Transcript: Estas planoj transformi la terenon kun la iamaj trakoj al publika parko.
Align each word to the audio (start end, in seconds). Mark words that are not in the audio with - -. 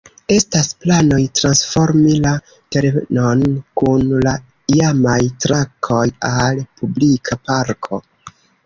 Estas 0.35 0.69
planoj 0.85 1.19
transformi 1.39 2.15
la 2.23 2.31
terenon 2.77 3.45
kun 3.83 4.09
la 4.29 4.35
iamaj 4.79 5.21
trakoj 5.47 6.05
al 6.35 6.69
publika 6.83 7.43
parko. 7.47 8.07